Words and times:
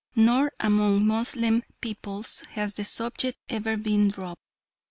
Nor 0.15 0.51
among 0.59 1.05
Moslem 1.05 1.61
peoples 1.79 2.39
has 2.53 2.73
the 2.73 2.83
subject 2.85 3.37
ever 3.51 3.77
been 3.77 4.07
dropped. 4.07 4.41